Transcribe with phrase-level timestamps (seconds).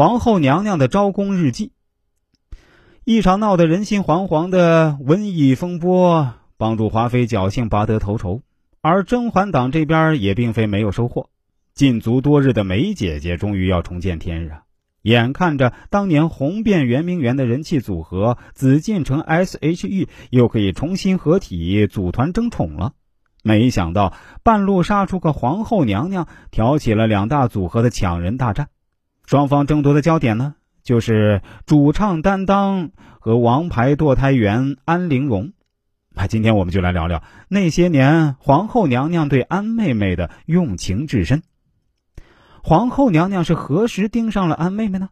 [0.00, 1.72] 皇后娘娘的招工日记。
[3.04, 8.40] 一场闹得人心惶惶的瘟疫风波，帮助华妃侥幸拔得头筹，
[8.80, 11.28] 而甄嬛党这边也并非没有收获。
[11.74, 14.52] 禁足多日的梅姐姐终于要重见天日！
[15.02, 22.94] 眼看着当年红遍圆明园的人气组合紫禁城 S.H.E 又可以重新合体组团争宠了，
[23.42, 28.70] 没想到半路杀出个皇后娘娘，挑起了两大组合的抢人大战。
[29.30, 35.52] 双方争夺的焦点呢，就是主唱担当和王牌堕胎员安陵容。
[36.12, 41.44] 那今天我们就来聊聊那些年皇后娘娘对安妹妹的用情至深。
[42.64, 45.10] 皇后娘娘是何时盯上了安妹妹呢？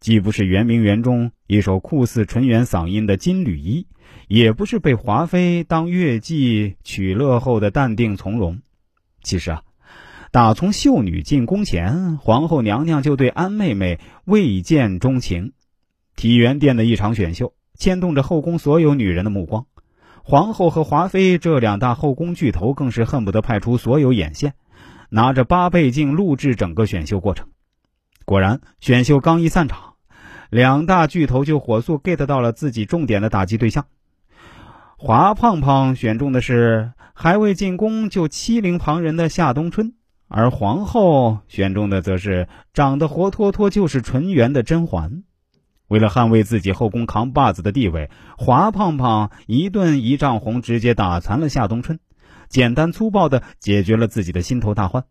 [0.00, 3.86] 既不是圆明园中一首酷似纯元嗓音的金缕衣，
[4.26, 8.62] 也不是被华妃当乐伎取乐后的淡定从容。
[9.22, 9.62] 其实啊，
[10.32, 15.54] 打从秀女进宫前，皇后娘娘就对安妹妹未见钟情。
[16.14, 19.66] 体元殿的一场选秀，牵动着后宫所有女人的目光。
[20.22, 24.54] 皇后和华妃这两大后宫巨头，更是恨不得派出所有眼线。
[25.08, 27.48] 拿着八倍镜录制整个选秀过程，
[28.24, 29.94] 果然选秀刚一散场，
[30.48, 33.86] 两大巨头就火速 get 到了自己重点的打击对象。
[34.96, 39.94] 华胖胖选中的是还未进宫就欺凌旁人的夏冬春，
[40.32, 45.24] 而皇后选中的则是长得活脱脱就是纯元的甄嬛。
[45.88, 51.98] 为了捍卫自己后宫扛把子的地位，华胖胖一顿一丈红，直接打残了夏冬春。
[52.48, 55.04] 简单粗暴的解决了自己的心头大患，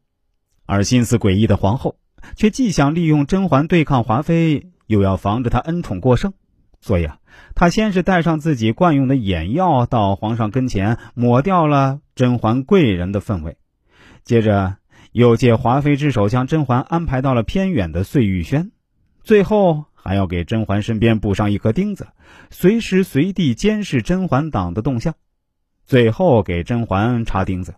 [0.65, 1.97] 而心思诡异的皇后
[2.37, 6.31] 却既想利用甄嬛对抗华妃，又要防着她恩宠过剩，
[6.79, 7.17] 所以啊，
[7.55, 13.57] 她先是带上自己惯用的眼药到皇上跟前抹掉了甄嬛贵人的氛围，
[14.23, 14.77] 接着
[15.11, 18.71] 又借华妃之手将甄嬛安排到了偏远的碎玉轩，
[19.23, 22.07] 最后还要给甄嬛身边补上一颗钉子，
[22.51, 25.15] 随时随地监视甄嬛党的动向。
[25.85, 27.75] 最后给甄嬛插钉子，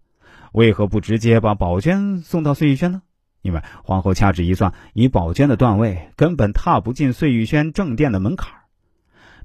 [0.51, 3.01] 为何不直接把宝娟送到碎玉轩呢？
[3.41, 8.53] 因为皇后掐指一算，以宝娟的段位，根本踏不进碎玉轩正殿的门槛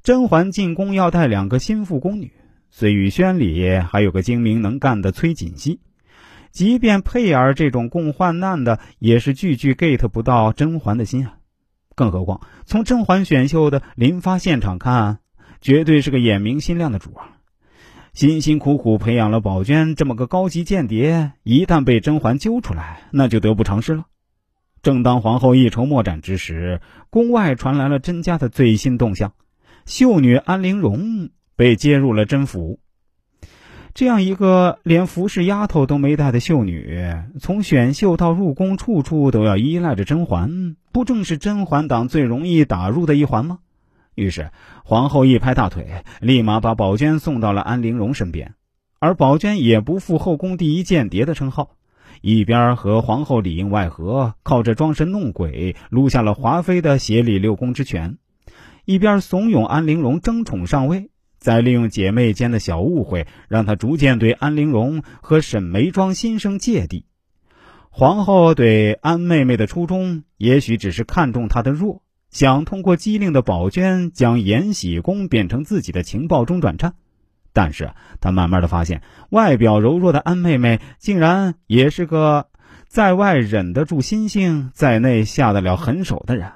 [0.02, 2.32] 甄嬛进宫要带两个心腹宫女，
[2.70, 5.78] 碎玉轩里还有个精明能干的崔槿汐。
[6.56, 11.34] 即便佩儿这种共患难的，也是句句 get 不到甄嬛的心啊！
[11.94, 15.18] 更何况从甄嬛选秀的临发现场看，
[15.60, 17.36] 绝对是个眼明心亮的主啊！
[18.14, 24.06] 辛辛苦苦培养了宝娟这么个高级间谍，一旦被甄嬛揪出来，那就得不偿失了。
[24.80, 26.80] 正当皇后一筹莫展之时，
[27.10, 29.34] 宫外传来了甄家的最新动向：
[29.84, 32.80] 秀女安陵容被接入了甄府。
[33.96, 37.02] 这样一个连服侍丫头都没带的秀女，
[37.40, 43.60] 从选秀到入宫，处处都要依赖着甄嬛，不正是甄嬛党最容易打入的一环吗？
[44.14, 44.50] 于是，
[44.84, 48.52] 皇后一拍大腿，立马把宝娟送到了安陵容身边。
[48.98, 51.70] 而宝娟也不负后宫第一间谍的称号，
[52.20, 58.18] 一边和皇后里应外合，靠着装神弄鬼撸下了华妃的协理六宫之权，
[58.84, 61.08] 一边怂恿安陵容争宠上位，
[61.46, 67.04] 再利用姐妹间的小误会，让她逐渐对安陵容和沈眉庄心生芥蒂。
[67.88, 72.02] 皇后对安妹妹的初衷，也许只是看中她的弱。
[72.30, 76.94] 想通过机灵的宝娟将延禧宫变成自己的情报中转站，
[77.52, 82.48] 但是他慢慢的发现，外表柔弱的安妹妹竟然也是个
[82.88, 86.50] 在外忍得住心性，在内下得了狠手的人。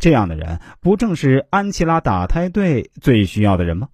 [0.00, 3.86] 这样的人，不正是安琪拉打胎队最需要的人吗？